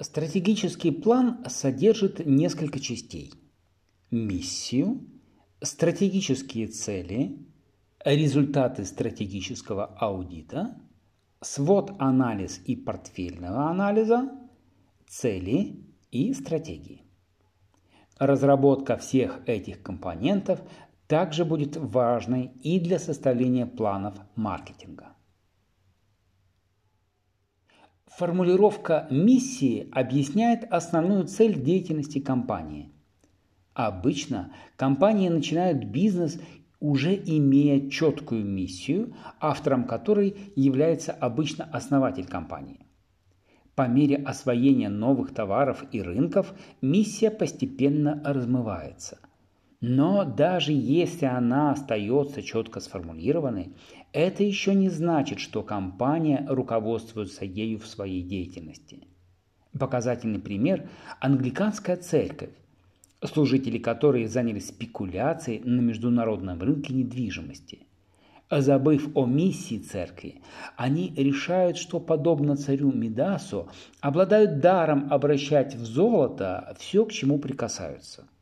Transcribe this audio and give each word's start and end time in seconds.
Стратегический 0.00 0.92
план 0.92 1.44
содержит 1.48 2.24
несколько 2.24 2.78
частей. 2.78 3.32
Миссию, 4.12 5.00
стратегические 5.60 6.68
цели, 6.68 7.36
результаты 8.04 8.84
стратегического 8.84 9.86
аудита, 9.86 10.80
свод-анализ 11.40 12.60
и 12.64 12.76
портфельного 12.76 13.70
анализа, 13.70 14.30
цели 15.08 15.84
и 16.12 16.32
стратегии. 16.32 17.02
Разработка 18.20 18.98
всех 18.98 19.40
этих 19.48 19.82
компонентов 19.82 20.60
также 21.08 21.44
будет 21.44 21.76
важной 21.76 22.52
и 22.62 22.78
для 22.78 23.00
составления 23.00 23.66
планов 23.66 24.14
маркетинга. 24.36 25.16
Формулировка 28.18 29.06
миссии 29.12 29.88
объясняет 29.92 30.64
основную 30.72 31.28
цель 31.28 31.62
деятельности 31.62 32.18
компании. 32.18 32.90
Обычно 33.74 34.52
компании 34.74 35.28
начинают 35.28 35.84
бизнес 35.84 36.40
уже 36.80 37.14
имея 37.14 37.88
четкую 37.88 38.44
миссию, 38.44 39.14
автором 39.38 39.84
которой 39.84 40.36
является 40.56 41.12
обычно 41.12 41.66
основатель 41.66 42.26
компании. 42.26 42.88
По 43.76 43.86
мере 43.86 44.16
освоения 44.16 44.88
новых 44.88 45.32
товаров 45.32 45.84
и 45.92 46.02
рынков 46.02 46.54
миссия 46.82 47.30
постепенно 47.30 48.20
размывается. 48.24 49.20
Но 49.80 50.24
даже 50.24 50.72
если 50.72 51.26
она 51.26 51.70
остается 51.70 52.42
четко 52.42 52.80
сформулированной, 52.80 53.74
это 54.12 54.42
еще 54.42 54.74
не 54.74 54.88
значит, 54.88 55.38
что 55.38 55.62
компания 55.62 56.44
руководствуется 56.48 57.44
ею 57.44 57.78
в 57.78 57.86
своей 57.86 58.22
деятельности. 58.22 59.06
Показательный 59.78 60.40
пример– 60.40 60.88
англиканская 61.20 61.96
церковь, 61.96 62.50
служители 63.22 63.78
которой 63.78 64.26
занялись 64.26 64.68
спекуляцией 64.68 65.60
на 65.60 65.80
международном 65.80 66.60
рынке 66.60 66.92
недвижимости. 66.92 67.86
Забыв 68.50 69.10
о 69.14 69.26
миссии 69.26 69.78
церкви, 69.78 70.40
они 70.76 71.12
решают, 71.16 71.76
что, 71.76 72.00
подобно 72.00 72.56
царю 72.56 72.90
Мидасу, 72.90 73.68
обладают 74.00 74.58
даром 74.58 75.12
обращать 75.12 75.76
в 75.76 75.84
золото 75.84 76.74
все, 76.80 77.04
к 77.04 77.12
чему 77.12 77.38
прикасаются– 77.38 78.26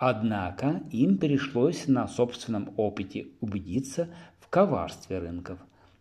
Однако 0.00 0.82
им 0.90 1.18
пришлось 1.18 1.86
на 1.86 2.08
собственном 2.08 2.72
опыте 2.78 3.26
убедиться 3.42 4.08
в 4.38 4.48
коварстве 4.48 5.18
рынков, 5.18 5.58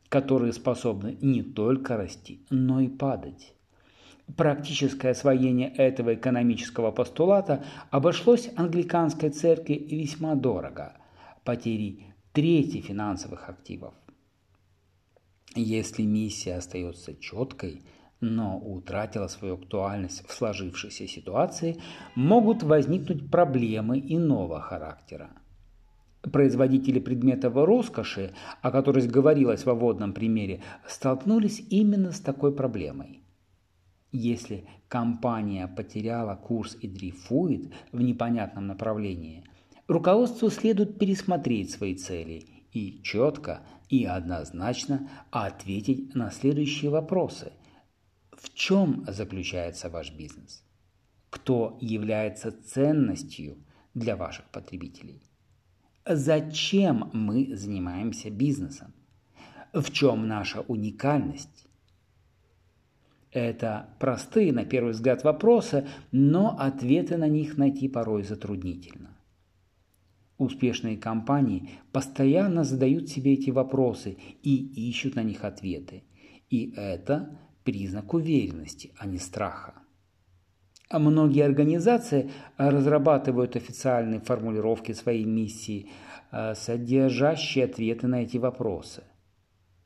которые 0.08 0.54
способны 0.54 1.18
не 1.20 1.44
только 1.44 1.98
расти, 1.98 2.46
но 2.50 2.80
и 2.80 2.88
падать. 2.88 3.54
Практическое 4.38 5.10
освоение 5.10 5.68
этого 5.68 6.16
экономического 6.16 6.92
постулата 6.92 7.66
обошлось 7.92 8.50
англиканской 8.56 9.32
церкви 9.32 9.74
весьма 9.74 10.36
дорого– 10.36 10.94
потери 11.44 12.06
трети 12.32 12.80
финансовых 12.80 13.50
активов. 13.50 13.94
Если 15.56 16.04
миссия 16.04 16.56
остается 16.56 17.16
четкой– 17.16 17.84
но 18.22 18.60
утратила 18.60 19.28
свою 19.28 19.56
актуальность 19.56 20.28
в 20.28 20.34
сложившейся 20.34 21.08
ситуации, 21.08 21.78
могут 22.16 22.64
возникнуть 22.64 23.30
проблемы 23.32 24.00
иного 24.00 24.60
характера. 24.60 25.30
Производители 26.22 27.00
предметов 27.00 27.56
роскоши, 27.56 28.34
о 28.62 28.72
которых 28.72 29.08
говорилось 29.08 29.66
в 29.66 29.74
вводном 29.74 30.14
примере, 30.14 30.62
столкнулись 30.86 31.64
именно 31.70 32.12
с 32.12 32.20
такой 32.20 32.54
проблемой. 32.54 33.24
Если 34.12 34.66
компания 34.90 35.68
потеряла 35.68 36.36
курс 36.36 36.76
и 36.82 36.88
дрейфует 36.88 37.72
в 37.94 38.02
непонятном 38.02 38.68
направлении, 38.68 39.46
руководству 39.88 40.50
следует 40.50 41.00
пересмотреть 41.00 41.72
свои 41.72 41.96
цели 41.96 42.44
и 42.74 43.02
четко 43.02 43.62
и 43.88 44.04
однозначно 44.04 45.08
ответить 45.32 46.16
на 46.16 46.32
следующие 46.32 46.92
вопросы– 46.92 47.54
в 48.42 48.54
чем 48.54 49.04
заключается 49.08 49.90
ваш 49.90 50.14
бизнес? 50.14 50.64
Кто 51.30 51.78
является 51.82 52.52
ценностью 52.52 53.58
для 53.94 54.16
ваших 54.16 54.50
потребителей? 54.50 55.22
Зачем 56.06 57.10
мы 57.14 57.56
занимаемся 57.56 58.30
бизнесом? 58.30 58.94
В 59.74 59.92
чем 59.92 60.28
наша 60.28 60.62
уникальность? 60.62 61.68
Это 63.32 63.90
простые, 64.00 64.54
на 64.54 64.66
первый 64.66 64.94
взгляд, 64.94 65.24
вопросы, 65.24 65.88
но 66.12 66.58
ответы 66.58 67.18
на 67.18 67.28
них 67.28 67.58
найти 67.58 67.90
порой 67.90 68.24
затруднительно. 68.24 69.18
Успешные 70.38 70.98
компании 70.98 71.70
постоянно 71.92 72.64
задают 72.64 73.10
себе 73.10 73.34
эти 73.34 73.50
вопросы 73.50 74.18
и 74.42 74.90
ищут 74.90 75.16
на 75.16 75.24
них 75.24 75.44
ответы. 75.44 76.04
И 76.50 76.74
это 76.76 77.38
признак 77.64 78.14
уверенности, 78.14 78.92
а 78.98 79.06
не 79.06 79.18
страха. 79.18 79.74
А 80.90 80.98
многие 80.98 81.46
организации 81.46 82.32
разрабатывают 82.58 83.56
официальные 83.56 84.22
формулировки 84.22 84.94
своей 84.94 85.24
миссии, 85.24 85.90
э, 86.32 86.56
содержащие 86.56 87.66
ответы 87.66 88.08
на 88.08 88.24
эти 88.24 88.38
вопросы. 88.38 89.04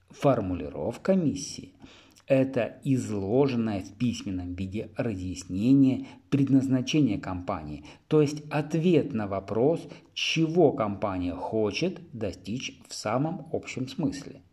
Формулировка 0.10 1.16
миссии– 1.16 1.74
это 2.28 2.80
изложенное 2.86 3.82
в 3.82 3.98
письменном 3.98 4.54
виде 4.56 4.92
разъяснение 4.96 6.08
предназначения 6.30 7.20
компании, 7.20 7.84
то 8.08 8.22
есть 8.22 8.44
ответ 8.50 9.14
на 9.14 9.28
вопрос, 9.28 9.86
чего 10.14 10.72
компания 10.72 11.36
хочет 11.36 12.00
достичь 12.14 12.80
в 12.88 12.94
самом 12.94 13.50
общем 13.52 13.90
смысле– 13.90 14.42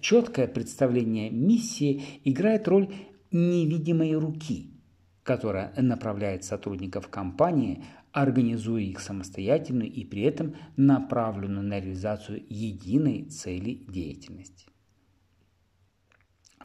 Четкое 0.00 0.46
представление 0.46 1.30
миссии 1.30 2.02
играет 2.24 2.68
роль 2.68 2.92
невидимой 3.30 4.14
руки, 4.14 4.70
которая 5.22 5.72
направляет 5.76 6.44
сотрудников 6.44 7.08
компании, 7.08 7.84
организуя 8.12 8.82
их 8.82 9.00
самостоятельную 9.00 9.90
и 9.90 10.04
при 10.04 10.22
этом 10.22 10.54
направленную 10.76 11.66
на 11.66 11.80
реализацию 11.80 12.44
единой 12.48 13.24
цели 13.24 13.84
деятельности. 13.88 14.66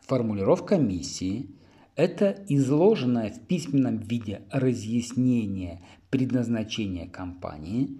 Формулировка 0.01 0.77
миссии– 0.77 1.55
это 1.95 2.45
изложенное 2.47 3.31
в 3.31 3.47
письменном 3.47 3.97
виде 3.97 4.43
разъяснение 4.51 5.81
предназначения 6.09 7.09
компании, 7.09 7.99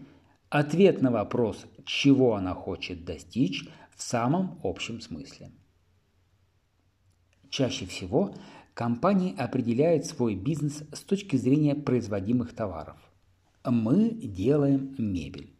ответ 0.49 1.01
на 1.01 1.11
вопрос, 1.11 1.65
чего 1.85 2.35
она 2.35 2.53
хочет 2.53 3.05
достичь 3.05 3.67
в 3.95 4.01
самом 4.01 4.59
общем 4.63 5.01
смысле. 5.01 5.51
Чаще 7.49 7.85
всего 7.85 8.35
компании 8.73 9.35
определяют 9.35 10.05
свой 10.05 10.35
бизнес 10.35 10.83
с 10.91 11.01
точки 11.01 11.35
зрения 11.35 11.75
производимых 11.75 12.53
товаров. 12.53 12.97
Мы 13.65 14.11
делаем 14.11 14.95
мебель 14.97 15.53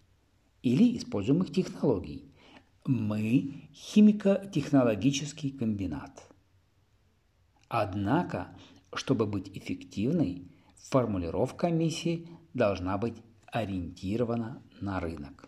или 0.62 0.98
используемых 0.98 1.52
технологий. 1.52 2.31
Мы 2.86 3.69
химико-технологический 3.74 5.52
комбинат. 5.52 6.30
Однако, 7.68 8.48
чтобы 8.94 9.25
быть 9.25 9.50
эффективной, 9.58 10.48
формулировка 10.78 11.69
миссии 11.69 12.30
должна 12.54 12.98
быть 12.98 13.16
ориентирована 13.52 14.62
на 14.81 15.00
рынок. 15.00 15.47